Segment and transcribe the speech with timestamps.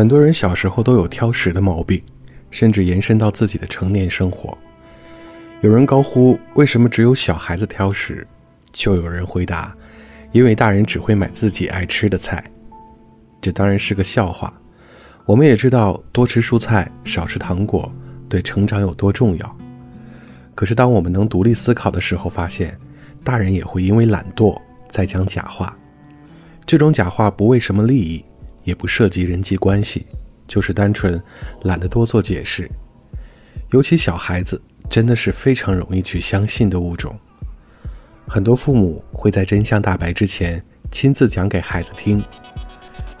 [0.00, 2.02] 很多人小时候都有挑食的毛病，
[2.50, 4.56] 甚至延伸到自己的成年生活。
[5.60, 8.26] 有人高呼“为什么只有小孩子挑食”，
[8.72, 9.76] 就有人回答
[10.32, 12.42] ：“因为大人只会买自己爱吃的菜。”
[13.42, 14.50] 这当然是个笑话。
[15.26, 17.92] 我们也知道多吃蔬菜、少吃糖果
[18.26, 19.56] 对成长有多重要。
[20.54, 22.74] 可是当我们能独立思考的时候，发现
[23.22, 25.76] 大人也会因为懒惰在讲假话。
[26.64, 28.24] 这种假话不为什么利益。
[28.64, 30.06] 也不涉及人际关系，
[30.46, 31.22] 就是单纯
[31.62, 32.70] 懒得多做解释。
[33.70, 37.18] 尤其小孩子真的是非常容易去相信的物种。
[38.28, 42.22] 很多父母会在真相大白之前亲自讲给孩子听，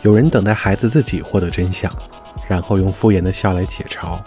[0.02, 1.92] 有人等待孩子自己获得真相，
[2.48, 4.20] 然后用敷衍的笑来解嘲。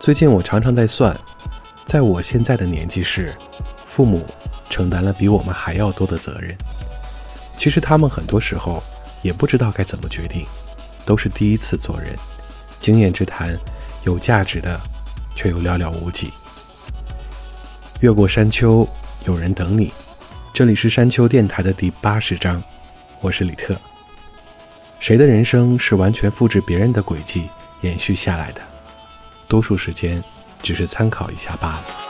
[0.00, 1.18] 最近我常常在算，
[1.84, 3.34] 在我现在的年纪时，
[3.84, 4.26] 父母
[4.70, 6.56] 承担了比我们还要多的责任。
[7.56, 8.82] 其实他们很多时候。
[9.22, 10.46] 也不知道该怎么决定，
[11.04, 12.16] 都是第一次做人，
[12.80, 13.58] 经验之谈，
[14.04, 14.80] 有价值的
[15.34, 16.32] 却又寥寥无几。
[18.00, 18.88] 越过山丘，
[19.26, 19.92] 有人等你。
[20.54, 22.62] 这里是山丘电台的第八十章，
[23.20, 23.76] 我是李特。
[25.00, 27.48] 谁的人生是完全复制别人的轨迹
[27.82, 28.60] 延续下来的？
[29.46, 30.22] 多数时间
[30.62, 32.07] 只是参考一下罢了。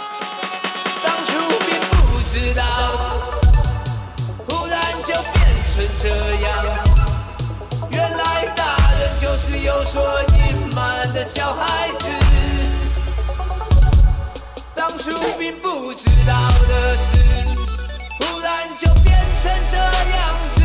[19.42, 20.18] 成这样
[20.54, 20.56] 子。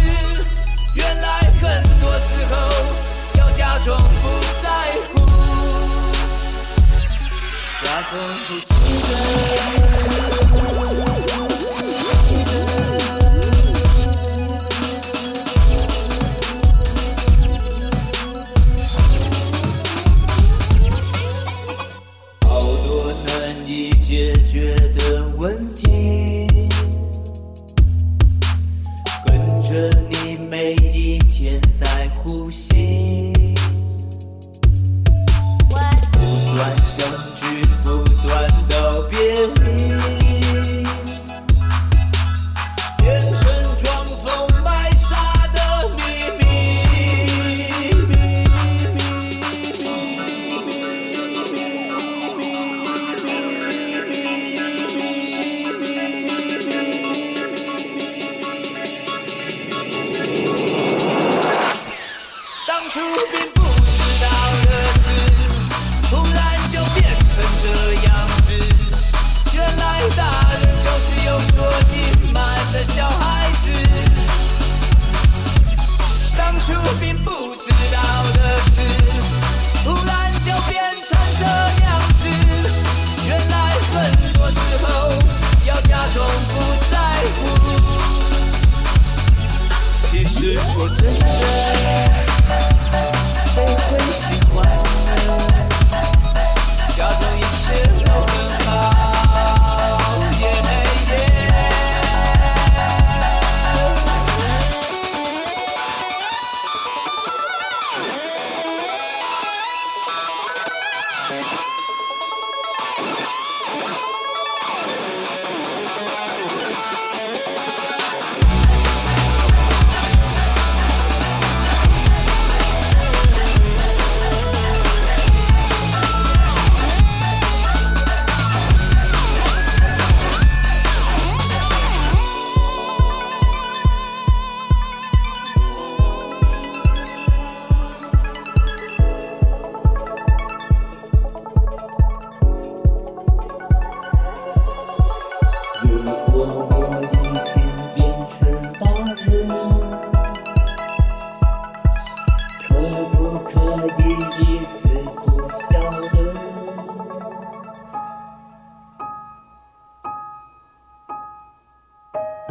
[0.96, 1.28] 原来
[1.62, 1.62] 很
[2.02, 2.54] 多时候
[3.40, 4.24] 要假装不
[4.62, 4.68] 在
[5.14, 5.14] 乎，
[7.84, 8.12] 假装
[8.48, 8.64] 不记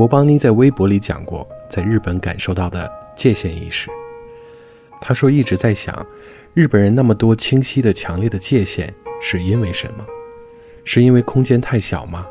[0.02, 3.88] 博邦尼在微博里讲过在日本感受到的界限意识。
[5.00, 6.04] 他说一直在想，
[6.54, 10.04] 日本人那么多清晰的、强烈的界限是因为什么？
[10.82, 12.26] 是因为空间太小吗？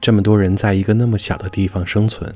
[0.00, 2.28] 这么多人在一个那么小的地方生存，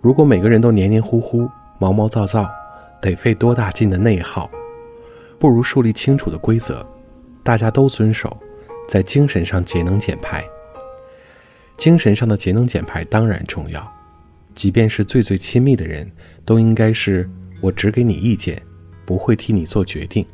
[0.00, 1.46] 如果每个人都黏黏糊糊、
[1.78, 2.50] 毛毛躁躁，
[2.98, 4.50] 得费多大劲的内耗？
[5.38, 6.82] 不如树立清楚的规则，
[7.42, 8.34] 大家都遵守，
[8.88, 10.42] 在精神上节能减排。
[11.82, 13.92] 精神上的节能减排当然重要，
[14.54, 16.08] 即便是最最亲密的人，
[16.44, 17.28] 都应该是
[17.60, 18.62] 我只给你意见，
[19.04, 20.24] 不会替你做决定。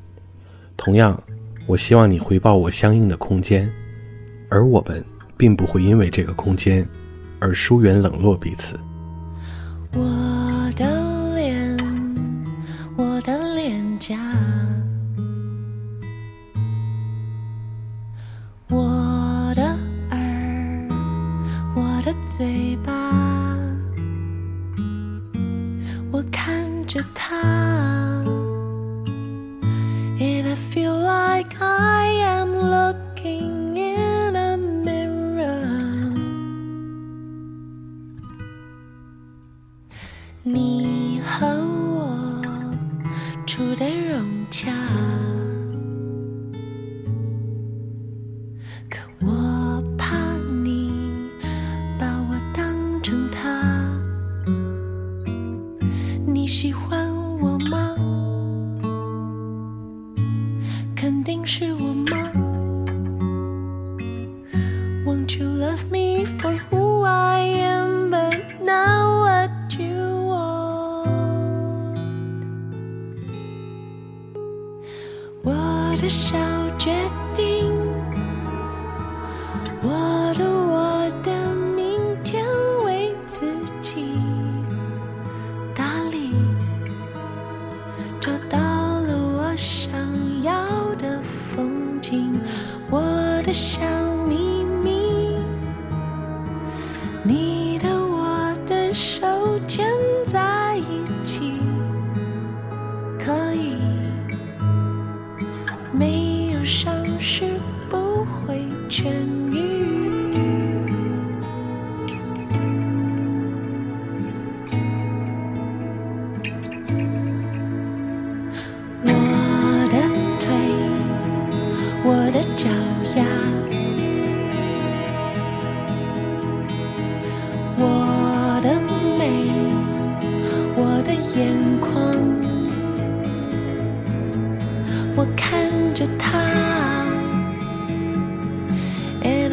[0.77, 1.19] 同样，
[1.67, 3.73] 我希望你回报我相应的空间，
[4.51, 5.03] 而我们。
[5.39, 6.85] 并不会因为这个空间
[7.39, 8.77] 而疏远冷落彼此。
[9.93, 11.08] 我的
[22.37, 22.93] 嘴巴，
[26.13, 27.35] 我看着他
[30.21, 31.98] ，and I feel like I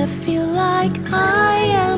[0.05, 1.94] feel like I am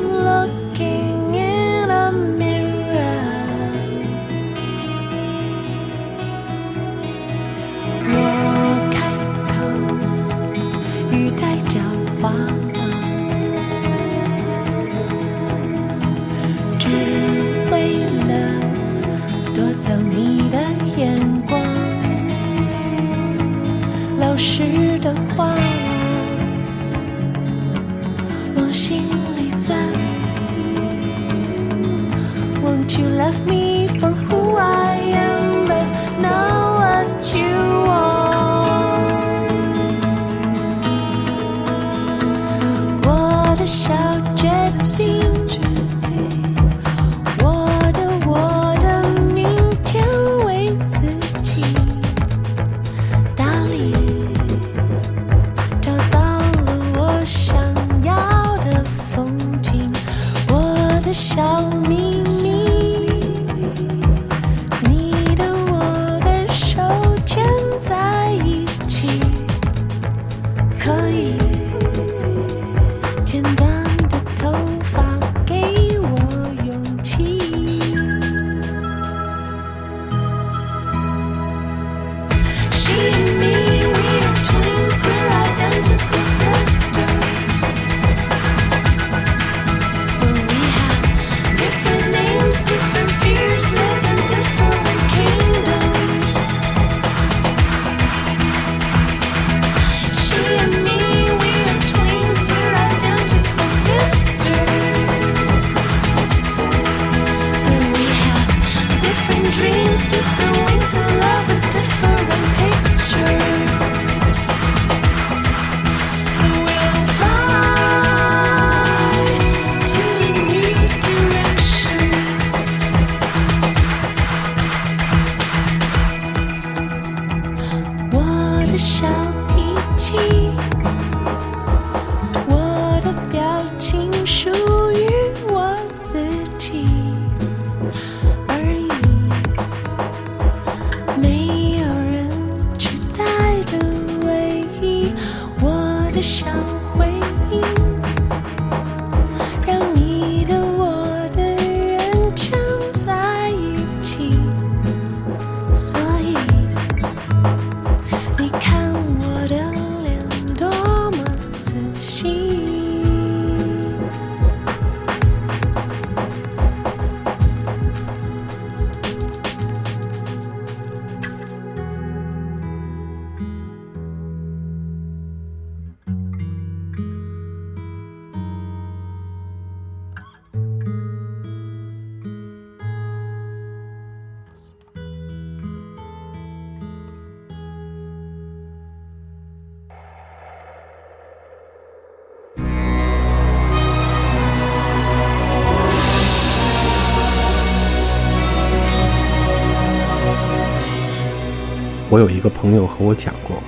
[202.18, 203.62] 我有一个朋友和我讲过，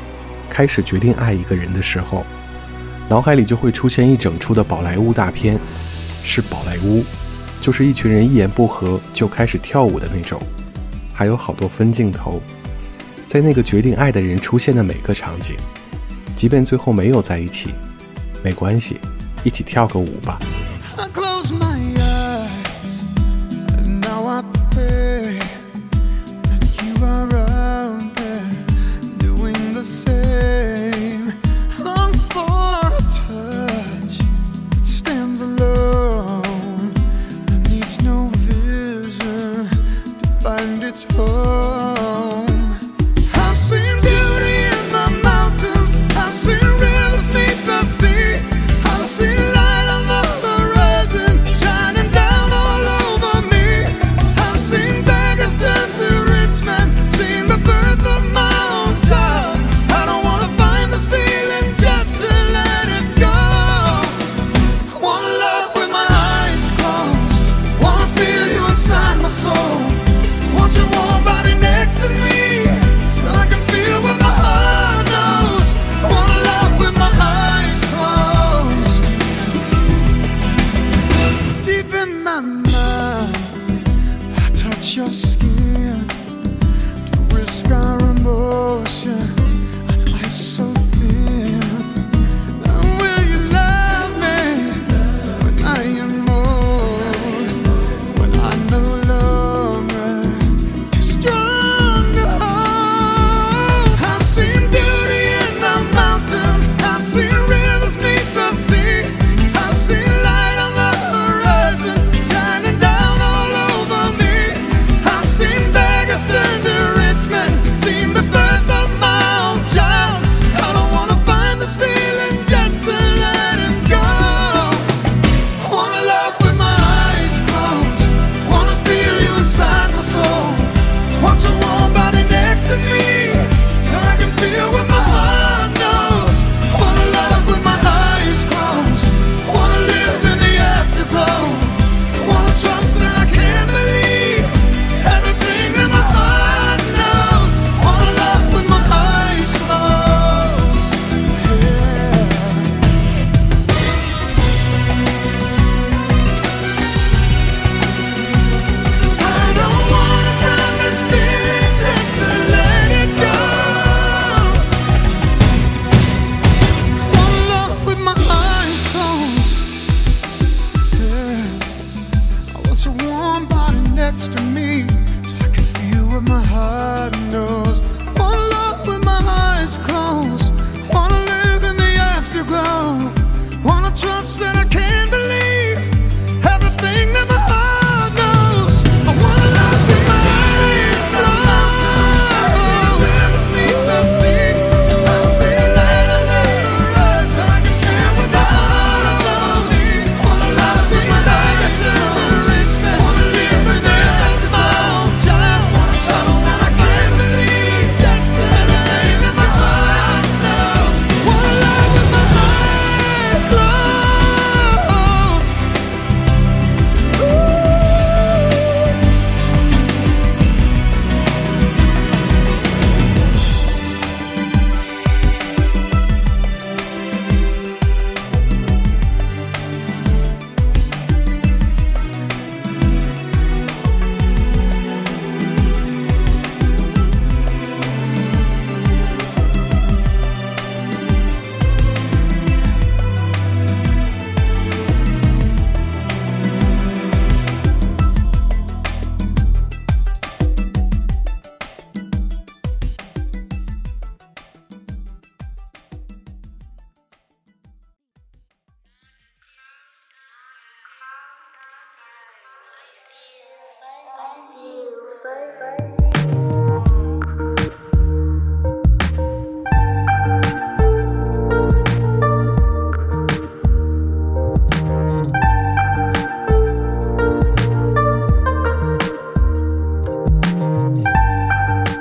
[0.49, 2.27] 开始决定爱一个人的时候，
[3.09, 5.57] 脑海里就会出现一整出的宝莱坞大片，
[6.25, 7.05] 是宝莱坞，
[7.61, 10.43] 就是一群人一言不合就开始跳舞的那种，
[11.15, 12.43] 还有好多分镜头，
[13.29, 15.55] 在那个决定爱的人出现的每个场景，
[16.35, 17.69] 即便最后没有在一起，
[18.43, 18.97] 没关系，
[19.45, 20.41] 一起跳个舞吧。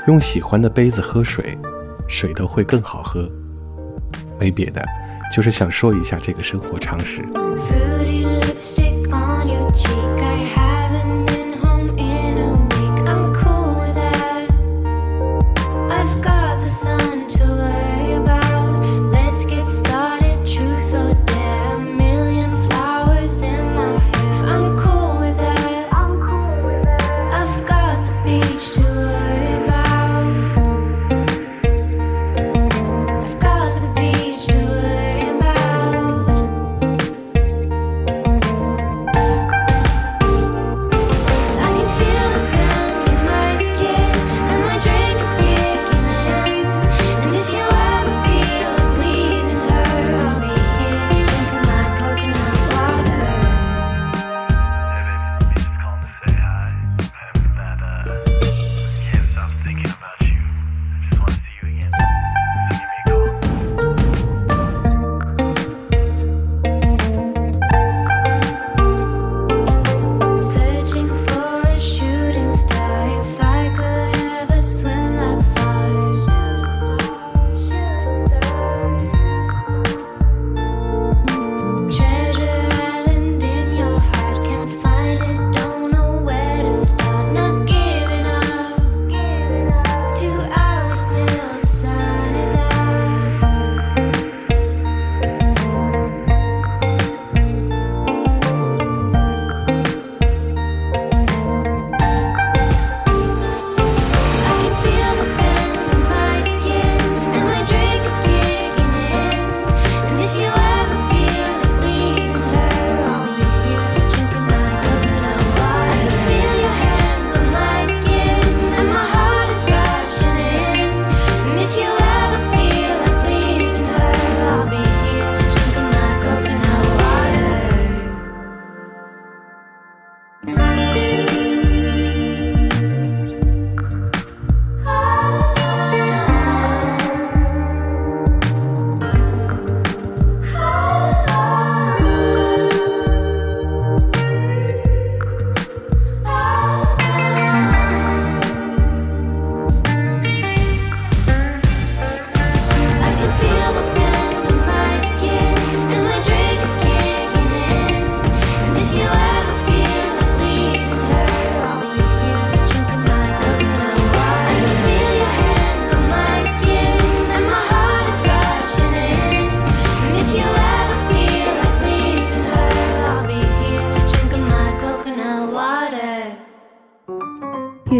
[0.09, 1.55] 用喜欢的杯子喝水，
[2.07, 3.29] 水都会更好喝。
[4.39, 4.83] 没别的，
[5.31, 7.21] 就是想说一下这个生活常识。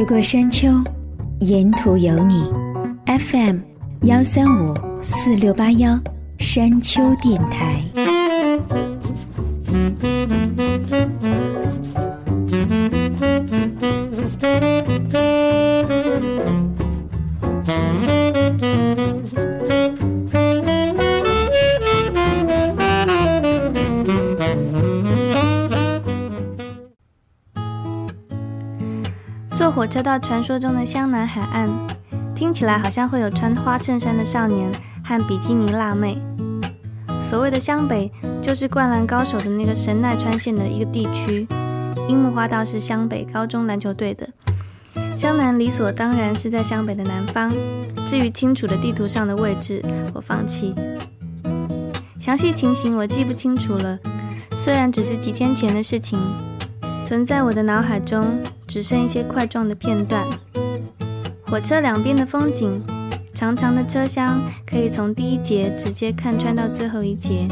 [0.10, 0.68] 过山丘，
[1.40, 2.44] 沿途有你。
[3.06, 3.58] FM
[4.06, 6.00] 幺三五四六八幺，
[6.40, 7.80] 山丘电台。
[30.00, 31.70] 车到传说中的湘南海岸，
[32.34, 34.72] 听起来好像会有穿花衬衫的少年
[35.04, 36.18] 和比基尼辣妹。
[37.20, 38.10] 所谓的湘北，
[38.42, 41.46] 就是《灌篮高手》的那个神奈川县的一个地区。
[42.08, 44.30] 樱木花道是湘北高中篮球队的，
[45.18, 47.52] 湘南理所当然是在湘北的南方。
[48.06, 49.84] 至于清楚的地图上的位置，
[50.14, 50.74] 我放弃。
[52.18, 54.00] 详细情形我记不清楚了，
[54.56, 56.18] 虽然只是几天前的事情，
[57.04, 60.24] 存在我的脑海中只剩一些块状的片段。
[61.48, 62.82] 火车两边的风景，
[63.34, 67.48] 长长的车厢可以从第一节直接看穿到最后一节。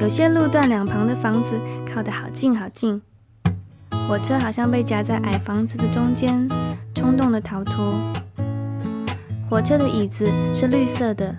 [0.00, 3.00] 有些路段两旁的房子靠得好近好近，
[4.08, 6.48] 火车好像被夹在矮房子的中间，
[6.92, 7.94] 冲动的逃脱。
[9.48, 11.36] 火车的椅子是绿色的，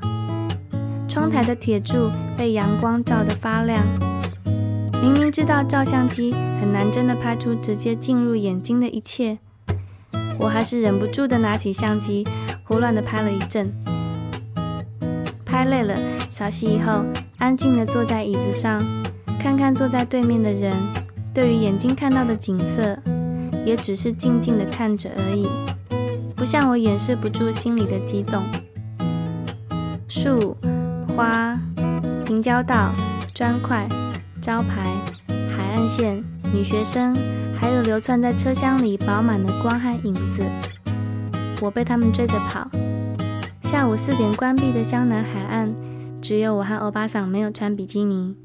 [1.07, 3.83] 窗台的铁柱被阳光照得发亮。
[5.01, 9.39] 明明知道照相机很难真的拍出直接进入眼睛的一切，
[10.37, 12.27] 我还是忍不住的拿起相机，
[12.65, 13.71] 胡乱的拍了一阵。
[15.45, 15.97] 拍累了，
[16.29, 17.03] 稍息以后，
[17.37, 18.83] 安静的坐在椅子上，
[19.39, 20.75] 看看坐在对面的人，
[21.33, 22.99] 对于眼睛看到的景色，
[23.65, 25.47] 也只是静静的看着而已，
[26.35, 28.43] 不像我掩饰不住心里的激动。
[30.07, 30.57] 树、
[31.15, 31.57] 花、
[32.25, 32.91] 平交道、
[33.33, 33.87] 砖块、
[34.41, 34.83] 招牌、
[35.27, 36.23] 海岸线、
[36.53, 37.15] 女学生，
[37.59, 40.43] 还有流窜在车厢里饱满的光和影子。
[41.61, 42.69] 我被他们追着跑。
[43.63, 45.75] 下午四点关闭的湘南海岸，
[46.21, 48.35] 只有我和欧巴桑没有穿比基尼。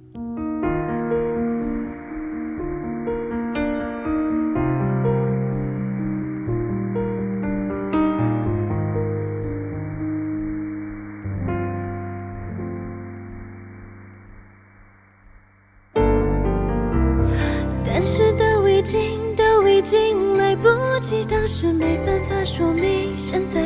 [21.64, 23.63] 是，没办法说明，现在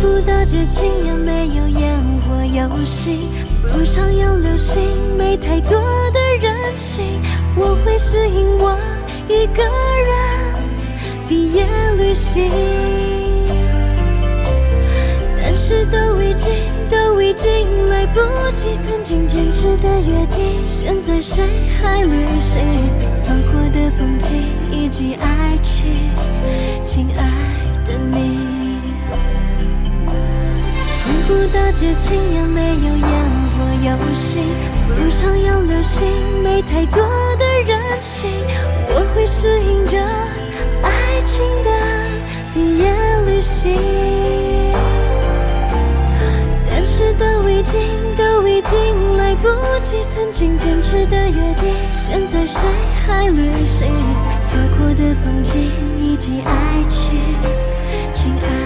[0.00, 3.28] 不到节庆，也没有烟火游戏，
[3.72, 4.80] 不常有流星，
[5.16, 5.78] 没太多
[6.12, 7.04] 的任性。
[7.56, 8.76] 我会适应我
[9.28, 10.54] 一个人
[11.28, 12.50] 毕业旅行，
[15.40, 16.52] 但是都已经
[16.90, 18.20] 都已经来不
[18.56, 21.42] 及，曾经坚持的约定，现在谁
[21.80, 22.62] 还旅行？
[23.18, 26.10] 错过的风景以及爱情，
[26.84, 27.30] 亲爱
[27.86, 28.45] 的你。
[31.26, 33.08] 不到节庆，也没有烟
[33.50, 34.44] 火游行，
[34.94, 36.06] 不常有流星，
[36.40, 37.02] 没太多
[37.36, 38.30] 的任性。
[38.88, 39.98] 我会适应着
[40.82, 41.70] 爱情的
[42.54, 42.94] 毕业
[43.26, 43.76] 旅行，
[46.70, 47.80] 但是都已经
[48.16, 49.48] 都已经来不
[49.82, 52.68] 及，曾经坚持的约定，现在谁
[53.04, 53.88] 还旅行？
[54.46, 57.10] 错过的风景以及爱情，
[58.14, 58.65] 亲爱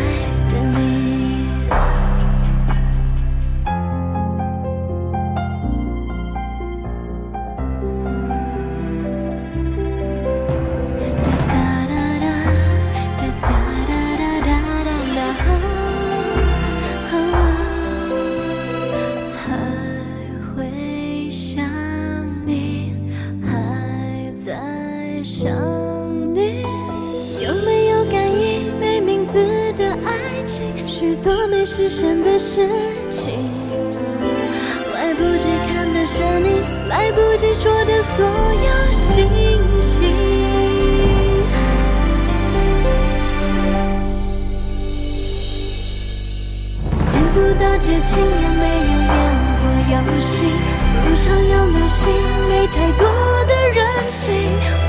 [54.11, 54.35] 人性。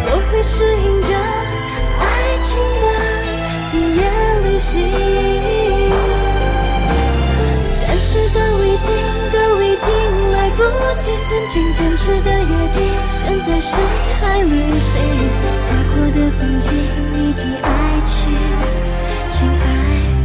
[0.03, 1.13] 我会适应着
[2.01, 2.03] 爱
[2.41, 2.83] 情的
[3.71, 4.01] 毕业
[4.49, 4.73] 旅行，
[7.85, 8.89] 但是都已经
[9.31, 9.87] 都已经
[10.31, 10.63] 来不
[11.01, 13.77] 及，曾经坚持的约定，现在谁
[14.19, 14.99] 还旅行？
[15.61, 16.67] 错过的风景
[17.15, 18.33] 以及爱情，
[19.29, 19.63] 亲爱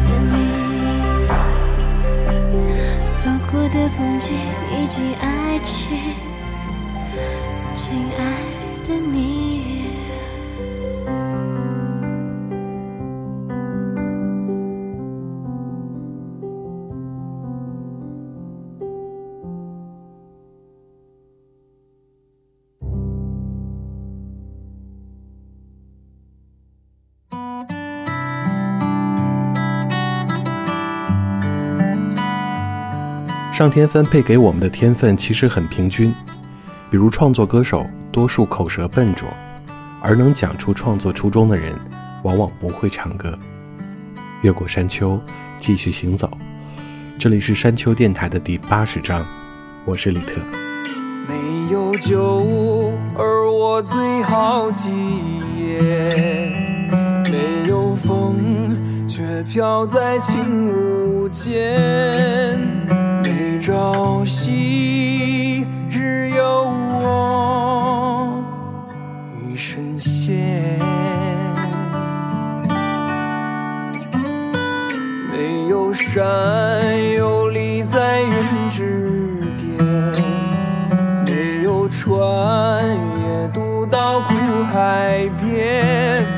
[0.09, 0.35] 的你。
[3.19, 4.33] 错过的风景
[4.73, 5.99] 以及爱情，
[7.75, 8.21] 亲爱
[33.57, 36.15] 上天分配给我们的天分其实很平均，
[36.91, 39.27] 比如创作歌手，多数口舌笨拙，
[40.03, 41.73] 而能讲出创作初衷的人，
[42.23, 43.35] 往往不会唱歌。
[44.43, 45.19] 越过山丘，
[45.59, 46.31] 继续行走。
[47.19, 49.25] 这里是山丘电台的第八十章，
[49.87, 50.35] 我是李特。
[51.27, 54.91] 没有酒，而我最好几
[55.59, 56.46] 夜。
[59.43, 62.59] 飘在轻舞间。
[63.23, 66.45] 没朝夕，只有
[67.01, 68.45] 我
[69.49, 70.79] 一身线。
[75.33, 76.25] 没有山，
[77.15, 79.85] 游离在云之巅。
[81.25, 82.87] 没有船，
[83.23, 84.35] 也渡到苦
[84.73, 86.36] 海边。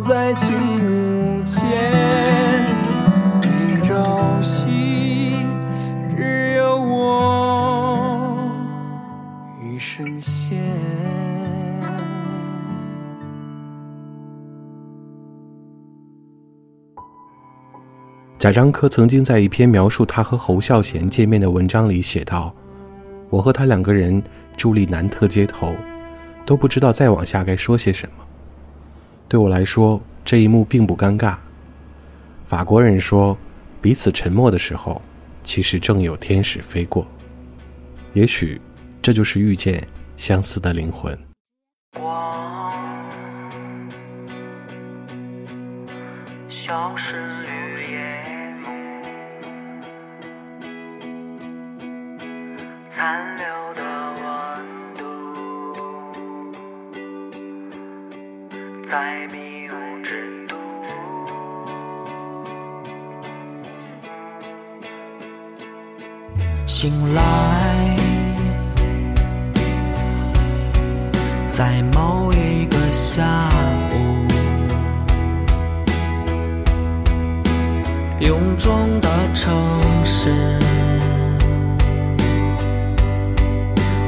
[0.00, 2.64] 在清午前，
[3.42, 5.44] 一朝夕
[6.08, 8.50] 只有我
[9.62, 10.58] 与神仙。
[18.38, 22.54] 贾樟柯曾经在一篇描述他和侯孝贤见面的文章里写道
[23.28, 24.22] ：“我和他两个人
[24.56, 25.74] 伫立南特街头，
[26.46, 28.24] 都不知道再往下该说些什么。”
[29.30, 31.36] 对我来说这一幕并不尴尬，
[32.48, 33.38] 法国人说
[33.80, 35.00] 彼此沉默的时候，
[35.44, 37.06] 其实正有天使飞过，
[38.12, 38.60] 也许
[39.00, 41.16] 这就是遇见相似的灵魂。
[66.82, 67.94] 醒来
[71.50, 73.50] 在某一个下
[73.92, 74.26] 午，
[78.18, 79.52] 臃肿的城
[80.06, 80.30] 市。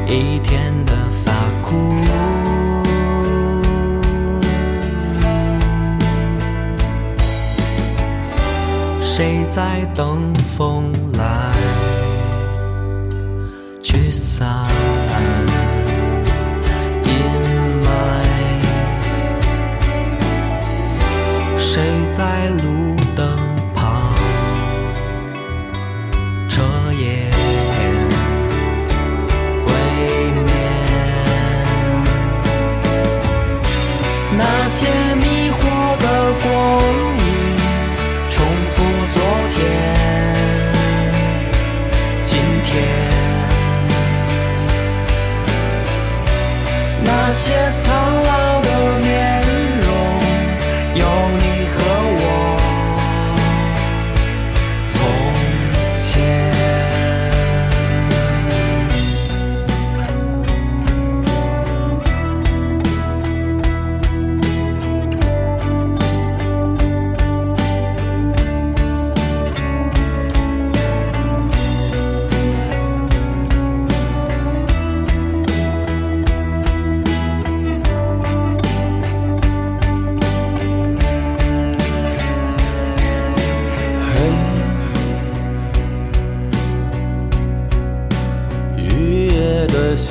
[0.06, 1.30] 一天的发
[1.62, 1.94] 苦。
[9.02, 11.81] 谁在等风来？
[14.12, 14.68] 散
[17.06, 17.10] 阴
[17.82, 17.86] 霾？
[21.58, 23.38] 谁在路灯
[23.74, 24.12] 旁
[26.46, 27.30] 彻夜
[29.66, 29.72] 未
[30.44, 30.46] 眠？
[34.36, 36.06] 那些迷惑的
[36.42, 37.01] 光
[47.32, 48.51] 些苍老。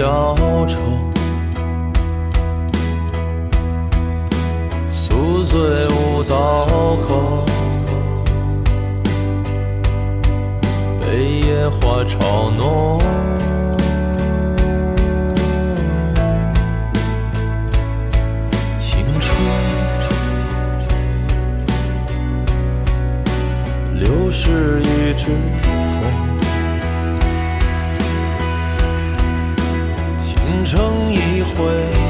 [0.02, 0.36] 小
[0.66, 0.80] 丑，
[4.90, 5.60] 宿醉
[5.90, 6.66] 无刀
[7.08, 7.46] 口，
[11.00, 13.00] 被野花嘲弄。
[18.80, 19.30] 青春
[24.00, 25.28] 流逝一只
[31.62, 32.01] 一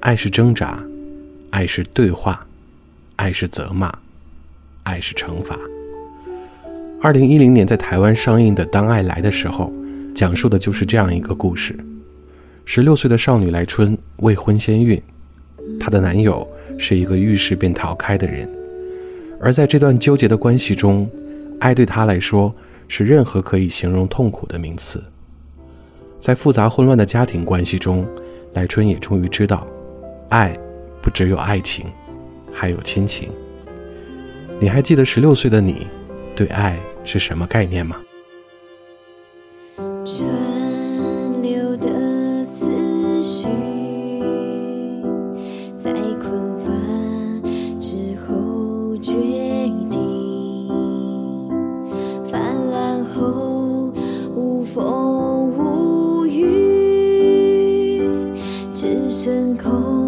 [0.00, 0.82] 爱是挣扎，
[1.50, 2.46] 爱是对话，
[3.16, 3.92] 爱是责骂，
[4.82, 5.58] 爱是惩罚。
[7.02, 9.70] 二零一零年在台湾上映的《当爱来的时候》，
[10.14, 11.76] 讲述的就是这样一个故事：
[12.64, 15.00] 十六岁的少女来春未婚先孕，
[15.78, 16.48] 她的男友
[16.78, 18.48] 是一个遇事便逃开的人，
[19.38, 21.06] 而在这段纠结的关系中，
[21.58, 22.54] 爱对她来说
[22.88, 25.02] 是任何可以形容痛苦的名词。
[26.18, 28.08] 在复杂混乱的家庭关系中，
[28.54, 29.66] 来春也终于知道，
[30.30, 30.56] 爱
[31.02, 31.86] 不只有爱情，
[32.52, 33.28] 还有亲情。
[34.60, 35.88] 你还记得十六岁的你，
[36.36, 37.96] 对爱是什么概念吗？
[39.76, 43.48] 川流的思绪，
[45.76, 46.70] 在困乏
[47.80, 49.12] 之后决
[49.90, 50.68] 定，
[52.30, 53.92] 泛滥后
[54.36, 58.02] 无风无雨，
[58.72, 59.99] 只剩空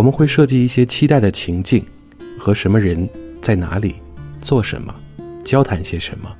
[0.00, 1.84] 我们会设计一些期待的情境，
[2.38, 3.06] 和什么人
[3.42, 3.96] 在哪里
[4.40, 4.94] 做什么，
[5.44, 6.34] 交谈些什么，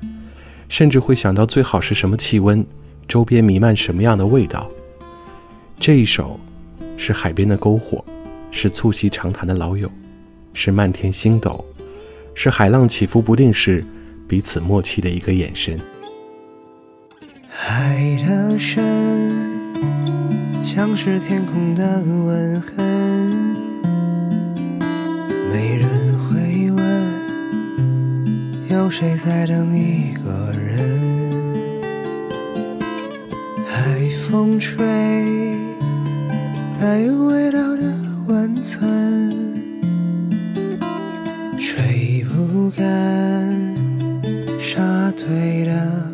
[0.67, 2.65] 甚至会想到最好是什么气温，
[3.07, 4.67] 周边弥漫什么样的味道。
[5.79, 6.39] 这一首
[6.97, 8.03] 是海边的篝火，
[8.49, 9.87] 是促膝长谈的老友，
[10.55, 11.63] 是漫天星斗，
[12.33, 13.85] 是海浪起伏不定时
[14.27, 15.79] 彼此默契的一个眼神。
[17.47, 18.83] 海的深，
[20.63, 23.10] 像是天空的吻痕，
[25.51, 25.87] 没人
[26.29, 26.81] 会问，
[28.69, 30.79] 有谁在等一个人？
[33.67, 33.99] 海
[34.29, 34.85] 风吹，
[36.79, 37.83] 带有味道的
[38.27, 38.81] 温存，
[41.59, 43.75] 吹不干
[44.57, 46.10] 沙堆的。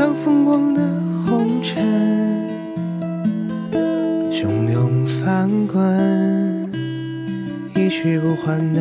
[0.00, 0.80] 让风光的
[1.26, 1.84] 红尘，
[4.30, 6.72] 汹涌翻滚，
[7.74, 8.80] 一去不还的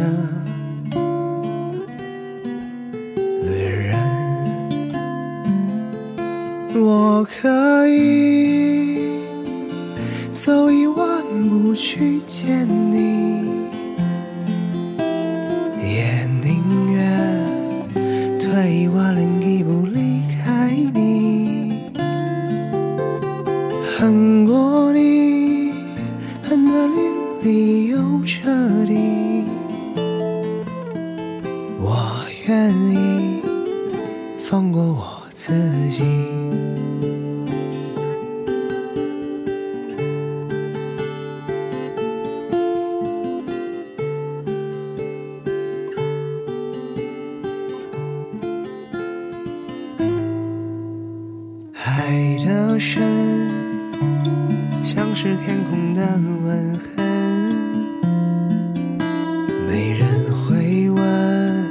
[59.70, 61.70] 没人会问，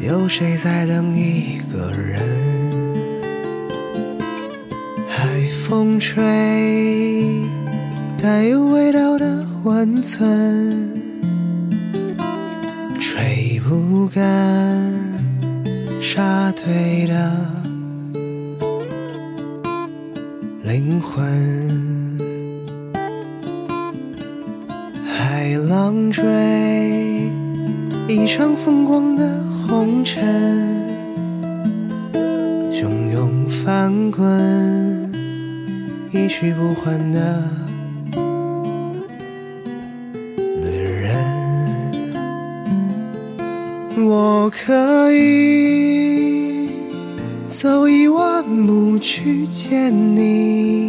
[0.00, 2.20] 有谁在等一个人？
[5.06, 6.20] 海风吹，
[8.20, 11.00] 带有味道的温存，
[12.98, 14.92] 吹不干
[16.02, 17.30] 沙堆的。
[20.64, 22.18] 灵魂，
[25.08, 26.24] 海浪追
[28.30, 30.22] 一场风光的红尘，
[32.70, 35.12] 汹涌翻滚，
[36.12, 37.42] 一去不还的
[40.62, 41.12] 旅人。
[44.06, 46.68] 我可以
[47.44, 50.79] 走一万步去见你，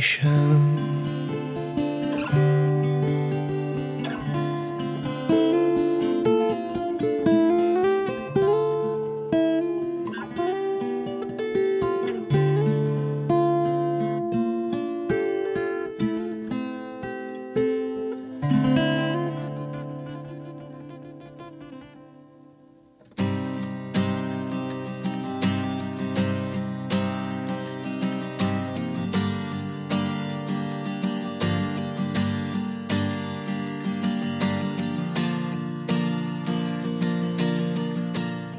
[0.00, 0.99] 一生。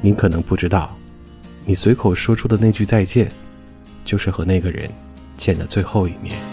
[0.02, 0.94] 你可能不知道，
[1.64, 3.30] 你随口说出的那句再见，
[4.04, 4.90] 就是和那个人
[5.36, 6.51] 见的最后一面。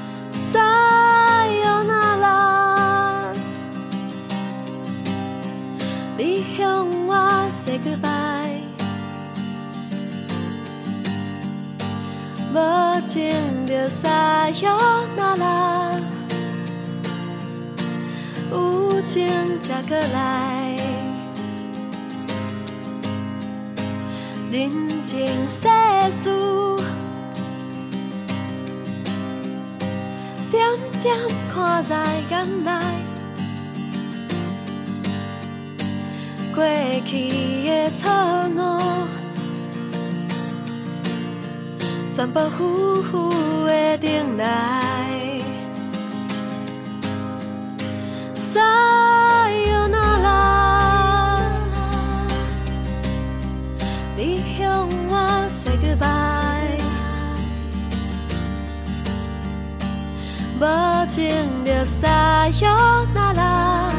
[61.09, 61.27] 情
[61.65, 63.91] 着撒哟那拉，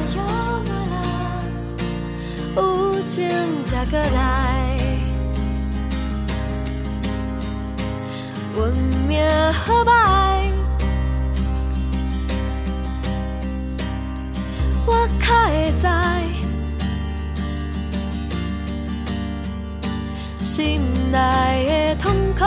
[2.54, 3.28] 有情
[3.64, 4.78] 才过来，
[8.56, 8.60] 运
[9.08, 9.90] 命好歹，
[14.86, 15.88] 我较会知，
[20.44, 20.80] 心
[21.10, 21.16] 内
[21.66, 22.44] 的痛苦。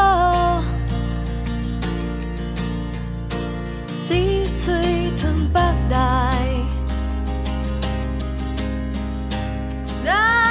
[4.64, 6.64] Zitten bij.
[10.04, 10.43] Daar.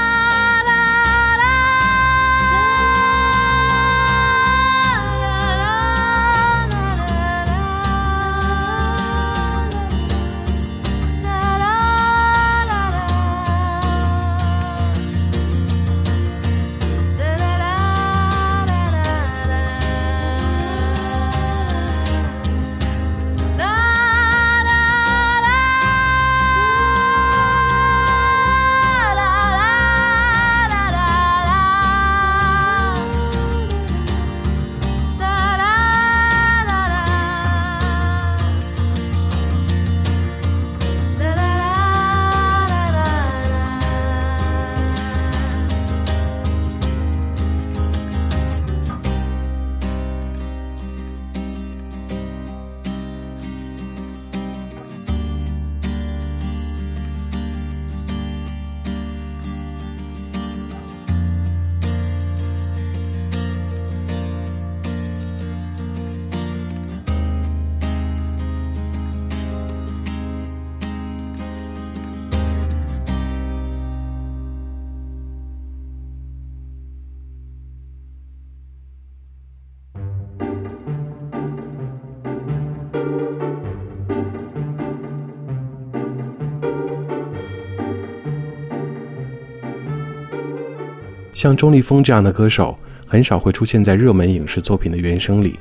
[91.42, 95.58] 像钟立风这样的歌手，很少会出现在热门影视作品的原声里，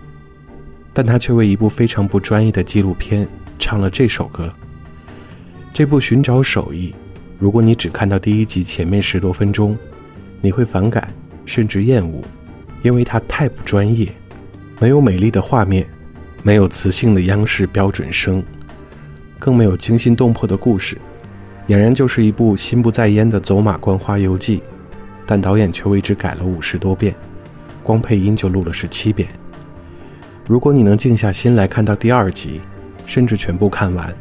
[0.94, 3.28] 但他却为一部非常不专业的纪录片
[3.58, 4.54] 唱了这首歌。
[5.74, 6.92] 这部《寻找手艺》，
[7.40, 9.76] 如果你只看到第一集前面十多分钟，
[10.40, 11.12] 你会反感
[11.48, 12.22] 甚至厌恶，
[12.84, 14.08] 因为它太不专业，
[14.80, 15.88] 没有美丽的画面，
[16.44, 18.44] 没有磁性的央视标准声，
[19.40, 20.96] 更没有惊心动魄的故事，
[21.68, 24.62] 俨然就是一部心不在焉的走马观花游记。
[25.32, 27.16] 但导演却为之改了五十多遍，
[27.84, 29.30] 光配音就录了十七遍。
[30.46, 32.60] 如果你能静下心来看到第二集，
[33.06, 34.14] 甚至全部看完，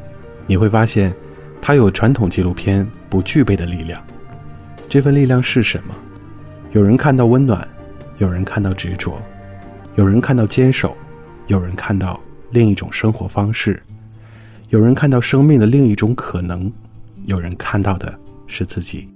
[0.46, 1.12] 你会发现，
[1.60, 4.00] 它有传统纪录片不具备的力量。
[4.88, 5.92] 这份力量是什么？
[6.70, 7.68] 有人看到温暖，
[8.18, 9.20] 有人看到执着，
[9.96, 10.96] 有人看到坚守，
[11.48, 13.82] 有人看到另一种生活方式，
[14.68, 16.72] 有人看到生命的另一种可能，
[17.24, 19.08] 有人看到的是自己。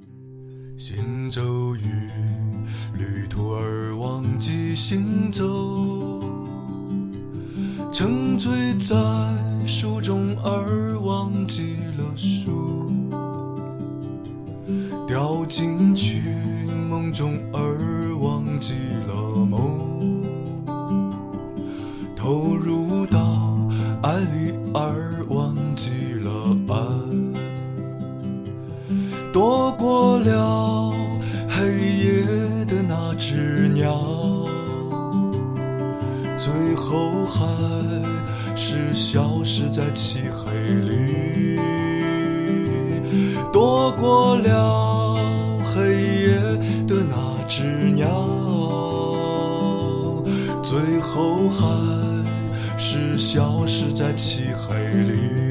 [0.77, 1.64] 行走
[4.25, 5.45] 忘记行走，
[7.93, 8.51] 沉醉
[8.81, 8.97] 在
[9.67, 12.91] 书中而忘记了书，
[15.07, 16.23] 掉进去
[16.89, 18.73] 梦中而忘记
[19.07, 19.15] 了
[19.45, 20.25] 梦，
[22.17, 23.69] 投入到
[24.03, 26.75] 爱里而忘记了爱。
[29.35, 30.95] 躲过了
[36.95, 37.45] 后还
[38.55, 40.53] 是消失在漆黑
[40.85, 41.59] 里。
[43.53, 45.17] 躲过了
[45.65, 46.37] 黑夜
[46.87, 47.17] 的那
[47.49, 47.65] 只
[47.97, 48.07] 鸟，
[50.63, 51.67] 最后还
[52.79, 55.44] 是消失在漆黑里。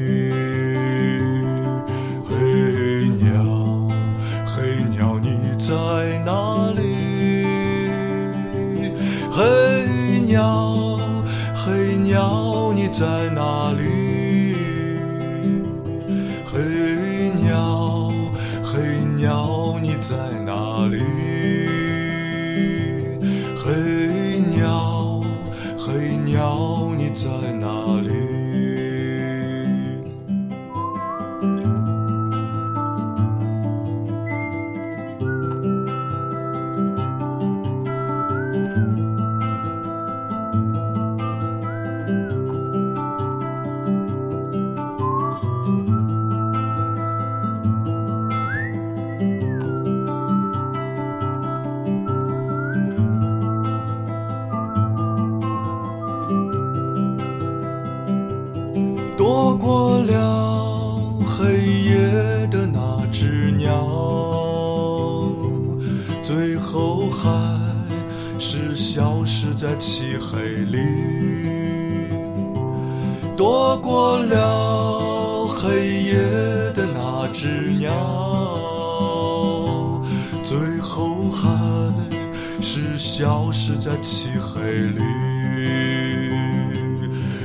[83.66, 85.00] 是在漆黑里。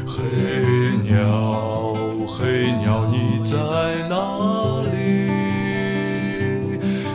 [0.05, 0.21] 黑
[1.01, 1.95] 鸟，
[2.27, 3.55] 黑鸟，你在
[4.09, 5.29] 哪里？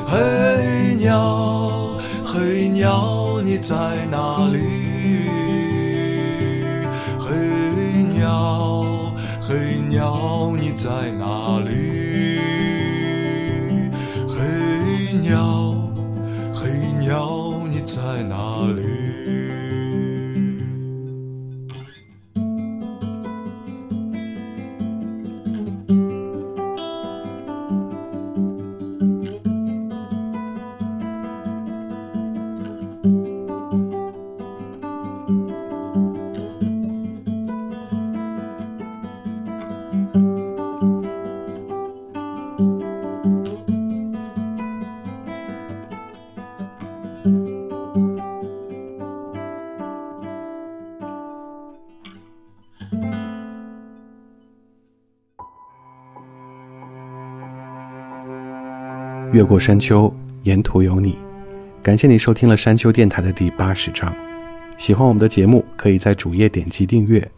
[0.06, 4.73] 黑鸟，黑鸟，你在哪里？
[59.34, 60.14] 越过山丘，
[60.44, 61.16] 沿途有你。
[61.82, 64.14] 感谢你收听了山丘电台的第八十章。
[64.78, 67.28] 喜欢我们的节目，可以在主页点击订阅。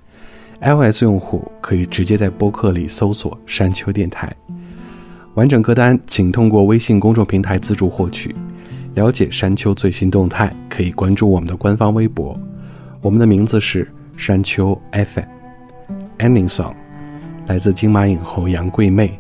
[0.61, 4.31] iOS 用户可以直接在播客里搜索“山丘电台”。
[5.37, 8.35] 完整歌单请通过微信公众平台自助获取。
[8.93, 12.39] 了解山丘最新动态，可以关注我们的官方微博。
[13.01, 15.25] 我们的名字是山丘 FM。
[16.19, 16.75] Ending song
[17.47, 19.19] 来自金马影后杨贵妹。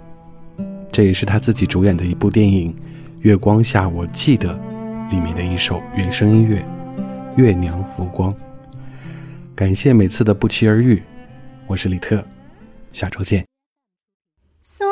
[0.96, 2.74] 这也是他自己主演的一部电影
[3.20, 4.54] 《月光下我记得》
[5.10, 6.66] 里面的一首原声音乐
[7.36, 8.32] 《月娘浮光》。
[9.54, 11.02] 感谢每次的不期而遇，
[11.66, 12.24] 我是李特，
[12.94, 13.44] 下周见。
[14.62, 14.88] 山，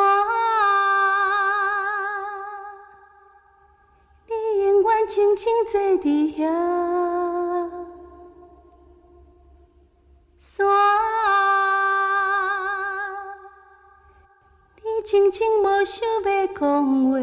[4.26, 4.34] 你
[4.66, 6.44] 永远静静坐伫遐。
[10.38, 10.66] 山，
[15.14, 17.18] 静静无想要讲话，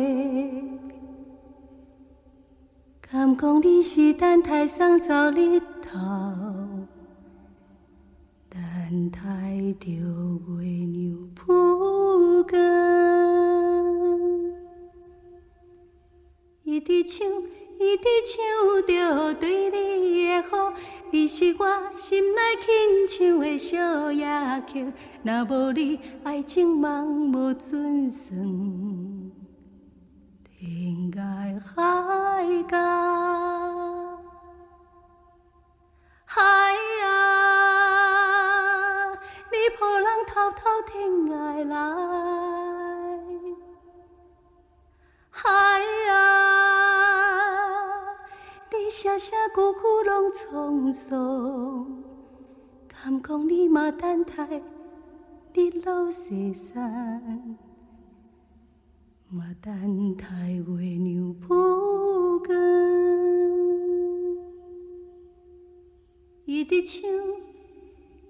[3.02, 6.00] 敢讲你是等待送走日头，
[8.50, 9.20] 等待
[9.78, 12.58] 着月娘浮光。
[16.64, 17.28] 一直唱，
[17.82, 20.72] 伊伫唱着对你的好，
[21.10, 21.66] 你是我
[21.96, 24.24] 心内轻唱的小夜
[24.68, 24.94] 曲。
[25.24, 28.38] 若无你，爱情梦无准算，
[30.44, 32.78] 天涯海角，
[36.26, 36.40] 海
[37.04, 37.10] 啊，
[39.50, 41.34] 你抱人偷偷天涯
[41.66, 41.76] 来，
[45.32, 45.50] 海
[46.12, 46.14] 啊，
[48.92, 52.04] 声声句句拢沧桑，
[52.90, 54.62] 敢讲你嘛等待
[55.54, 57.58] 日落西山，
[59.30, 60.64] 嘛等待月
[60.98, 62.50] 娘浮光。
[66.44, 67.10] 伊伫唱，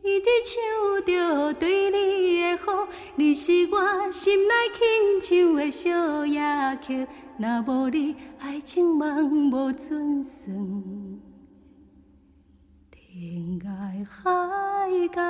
[0.04, 6.41] 一直唱着对你的好，你是我心内轻唱的小夜
[6.82, 7.08] 曲。
[7.38, 11.22] 若无你，爱情梦无准算，
[12.89, 15.22] 天涯海角。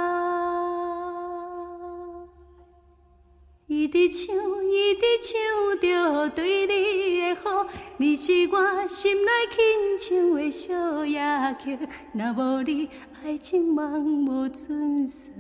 [3.68, 4.36] 一直唱，
[4.72, 5.36] 伊伫唱
[5.82, 7.68] 着对你的好，
[7.98, 11.20] 你是我心内轻唱的小夜
[11.60, 11.78] 曲。
[12.14, 12.90] 若无你，
[13.22, 15.36] 爱情梦无准算，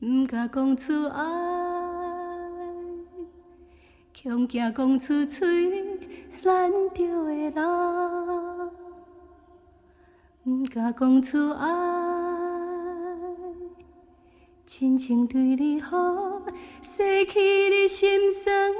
[0.00, 1.22] 毋敢讲出爱，
[4.20, 5.70] 恐惊讲出嘴
[6.42, 8.72] 咱就会老，
[10.42, 11.68] 毋敢讲出爱。
[14.66, 16.37] 真情对你好，
[16.82, 17.40] 失去
[17.70, 18.72] 你心酸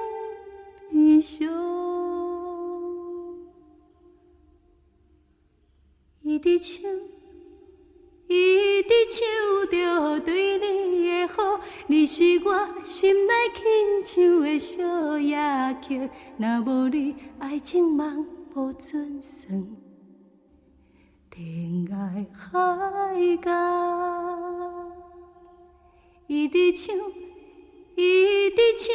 [0.91, 1.49] 悲伤。
[6.21, 6.91] 一直唱，
[8.29, 15.39] 一直唱着对你的好，你是我心内轻唱的小夜
[15.81, 16.11] 曲。
[16.37, 19.67] 若无你，爱情梦无准算，
[21.31, 23.51] 天涯海角。
[26.27, 26.95] 一直唱，
[27.99, 28.87] 伊伫唱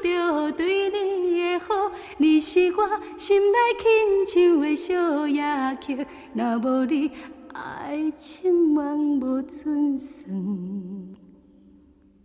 [0.00, 5.42] 着对你的好，你是我心内轻唱的小夜
[5.80, 6.06] 曲。
[6.32, 7.10] 若无你，
[7.52, 10.24] 爱情梦无准算，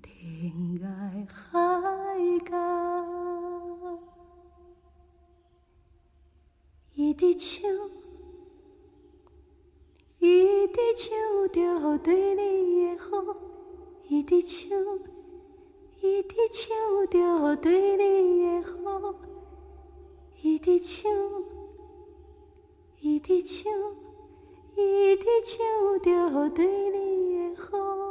[0.03, 0.85] 天涯
[1.27, 2.55] 海角。
[6.93, 7.67] 伊伫唱，
[10.19, 11.07] 伊伫唱
[11.51, 13.09] 着对你的好。
[14.07, 14.77] 伊伫唱，
[15.99, 19.15] 一直唱着对你的好，
[20.41, 21.11] 一直唱，
[22.99, 23.71] 一直唱，
[24.75, 28.06] 一直唱着对你的好。